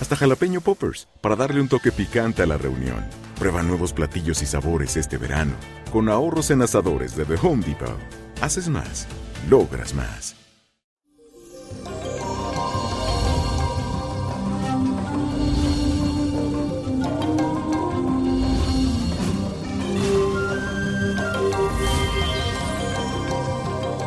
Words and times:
hasta 0.00 0.16
jalapeño 0.16 0.60
poppers, 0.60 1.08
para 1.20 1.36
darle 1.36 1.60
un 1.60 1.68
toque 1.68 1.92
picante 1.92 2.42
a 2.42 2.46
la 2.46 2.58
reunión. 2.58 3.04
Prueba 3.38 3.62
nuevos 3.62 3.92
platillos 3.92 4.42
y 4.42 4.46
sabores 4.46 4.96
este 4.96 5.18
verano, 5.18 5.54
con 5.92 6.08
ahorros 6.08 6.50
en 6.50 6.62
asadores 6.62 7.16
de 7.16 7.24
The 7.24 7.34
Home 7.42 7.64
Depot. 7.64 7.98
Haces 8.40 8.68
más, 8.68 9.06
logras 9.48 9.94
más. 9.94 10.36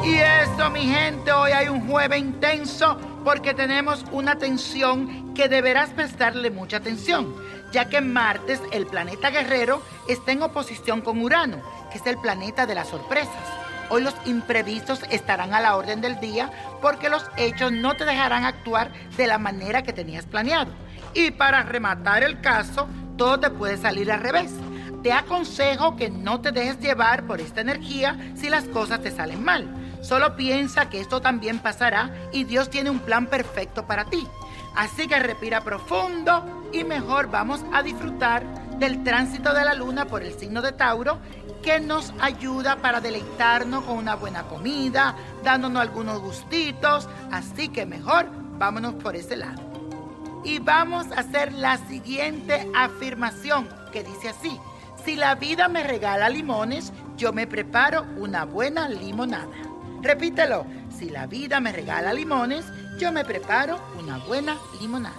Y 0.03 0.15
eso, 0.15 0.69
mi 0.71 0.81
gente, 0.81 1.31
hoy 1.31 1.51
hay 1.51 1.67
un 1.67 1.87
jueves 1.87 2.19
intenso 2.19 2.97
porque 3.27 3.53
tenemos 3.53 4.05
una 4.13 4.37
tensión 4.37 5.33
que 5.33 5.49
deberás 5.49 5.89
prestarle 5.89 6.49
mucha 6.49 6.77
atención, 6.77 7.35
ya 7.73 7.89
que 7.89 7.99
martes 7.99 8.61
el 8.71 8.85
planeta 8.85 9.31
guerrero 9.31 9.81
está 10.07 10.31
en 10.31 10.43
oposición 10.43 11.01
con 11.01 11.21
Urano, 11.21 11.61
que 11.91 11.97
es 11.97 12.07
el 12.07 12.15
planeta 12.19 12.65
de 12.65 12.75
las 12.75 12.87
sorpresas. 12.87 13.35
Hoy 13.89 14.01
los 14.01 14.15
imprevistos 14.23 15.01
estarán 15.11 15.53
a 15.53 15.59
la 15.59 15.75
orden 15.75 15.99
del 15.99 16.21
día 16.21 16.49
porque 16.81 17.09
los 17.09 17.25
hechos 17.35 17.73
no 17.73 17.95
te 17.95 18.05
dejarán 18.05 18.45
actuar 18.45 18.93
de 19.17 19.27
la 19.27 19.37
manera 19.37 19.83
que 19.83 19.91
tenías 19.91 20.25
planeado. 20.25 20.71
Y 21.13 21.31
para 21.31 21.63
rematar 21.63 22.23
el 22.23 22.39
caso, 22.39 22.87
todo 23.17 23.41
te 23.41 23.49
puede 23.49 23.75
salir 23.75 24.09
al 24.09 24.21
revés. 24.21 24.53
Te 25.03 25.11
aconsejo 25.11 25.97
que 25.97 26.09
no 26.09 26.39
te 26.39 26.53
dejes 26.53 26.79
llevar 26.79 27.27
por 27.27 27.41
esta 27.41 27.59
energía 27.59 28.17
si 28.35 28.49
las 28.49 28.63
cosas 28.69 29.01
te 29.01 29.11
salen 29.11 29.43
mal. 29.43 29.67
Solo 30.01 30.35
piensa 30.35 30.89
que 30.89 30.99
esto 30.99 31.21
también 31.21 31.59
pasará 31.59 32.11
y 32.31 32.43
Dios 32.43 32.69
tiene 32.69 32.89
un 32.89 32.99
plan 32.99 33.27
perfecto 33.27 33.85
para 33.85 34.05
ti. 34.05 34.27
Así 34.75 35.07
que 35.07 35.19
respira 35.19 35.61
profundo 35.61 36.69
y 36.71 36.83
mejor 36.83 37.29
vamos 37.31 37.63
a 37.73 37.81
disfrutar 37.81 38.43
del 38.77 39.03
tránsito 39.03 39.53
de 39.53 39.65
la 39.65 39.73
luna 39.73 40.05
por 40.05 40.21
el 40.21 40.37
signo 40.37 40.61
de 40.61 40.71
Tauro 40.71 41.19
que 41.63 41.79
nos 41.79 42.13
ayuda 42.19 42.77
para 42.77 43.01
deleitarnos 43.01 43.83
con 43.83 43.97
una 43.97 44.15
buena 44.15 44.43
comida, 44.43 45.15
dándonos 45.43 45.81
algunos 45.81 46.21
gustitos. 46.21 47.09
Así 47.31 47.69
que 47.69 47.85
mejor 47.85 48.27
vámonos 48.57 48.93
por 48.95 49.15
ese 49.15 49.35
lado. 49.35 49.61
Y 50.43 50.59
vamos 50.59 51.11
a 51.11 51.21
hacer 51.21 51.51
la 51.53 51.77
siguiente 51.77 52.69
afirmación 52.75 53.67
que 53.91 54.03
dice 54.03 54.29
así. 54.29 54.57
Si 55.03 55.15
la 55.15 55.35
vida 55.35 55.67
me 55.67 55.83
regala 55.83 56.29
limones, 56.29 56.93
yo 57.17 57.33
me 57.33 57.47
preparo 57.47 58.05
una 58.17 58.45
buena 58.45 58.87
limonada. 58.87 59.66
Repítelo. 60.01 60.65
Si 60.97 61.09
la 61.09 61.27
vida 61.27 61.59
me 61.59 61.71
regala 61.71 62.13
limones, 62.13 62.65
yo 62.97 63.11
me 63.11 63.23
preparo 63.23 63.79
una 63.99 64.17
buena 64.17 64.57
limonada. 64.81 65.15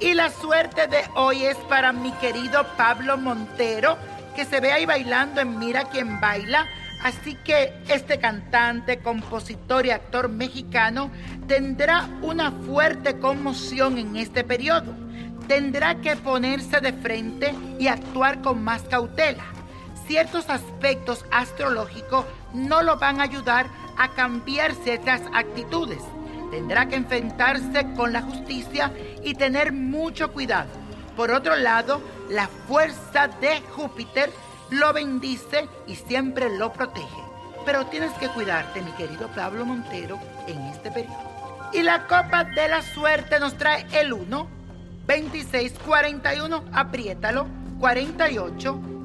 Y 0.00 0.14
la 0.14 0.30
suerte 0.30 0.88
de 0.88 1.04
hoy 1.14 1.44
es 1.44 1.56
para 1.68 1.92
mi 1.92 2.10
querido 2.12 2.66
Pablo 2.76 3.16
Montero, 3.16 3.96
que 4.34 4.44
se 4.44 4.60
ve 4.60 4.72
ahí 4.72 4.84
bailando 4.84 5.40
en 5.40 5.58
Mira 5.58 5.84
quién 5.84 6.20
baila. 6.20 6.66
Así 7.04 7.36
que 7.44 7.72
este 7.88 8.18
cantante, 8.18 8.98
compositor 8.98 9.86
y 9.86 9.90
actor 9.90 10.28
mexicano 10.28 11.10
tendrá 11.46 12.08
una 12.22 12.50
fuerte 12.50 13.18
conmoción 13.18 13.98
en 13.98 14.16
este 14.16 14.42
periodo. 14.42 14.94
Tendrá 15.46 15.96
que 15.96 16.16
ponerse 16.16 16.80
de 16.80 16.92
frente 16.92 17.54
y 17.78 17.88
actuar 17.88 18.40
con 18.40 18.62
más 18.62 18.82
cautela. 18.82 19.44
Ciertos 20.06 20.48
aspectos 20.48 21.24
astrológicos 21.30 22.26
no 22.52 22.82
lo 22.82 22.98
van 22.98 23.20
a 23.20 23.24
ayudar 23.24 23.66
a 23.96 24.08
cambiar 24.08 24.74
ciertas 24.74 25.22
actitudes. 25.32 26.02
Tendrá 26.50 26.86
que 26.86 26.96
enfrentarse 26.96 27.86
con 27.94 28.12
la 28.12 28.22
justicia 28.22 28.92
y 29.22 29.34
tener 29.34 29.72
mucho 29.72 30.32
cuidado. 30.32 30.70
Por 31.16 31.30
otro 31.30 31.56
lado, 31.56 32.00
la 32.28 32.48
fuerza 32.48 33.28
de 33.28 33.60
Júpiter 33.74 34.30
lo 34.70 34.92
bendice 34.92 35.68
y 35.86 35.96
siempre 35.96 36.56
lo 36.56 36.72
protege. 36.72 37.22
Pero 37.64 37.86
tienes 37.86 38.12
que 38.14 38.28
cuidarte, 38.28 38.82
mi 38.82 38.90
querido 38.92 39.28
Pablo 39.28 39.64
Montero, 39.64 40.18
en 40.46 40.58
este 40.66 40.90
periodo. 40.90 41.70
Y 41.72 41.82
la 41.82 42.06
copa 42.06 42.44
de 42.44 42.68
la 42.68 42.82
suerte 42.82 43.38
nos 43.38 43.56
trae 43.56 43.86
el 43.92 44.12
1, 44.12 44.48
26, 45.06 45.74
41, 45.86 46.64
apriétalo, 46.72 47.46
48, 47.78 48.91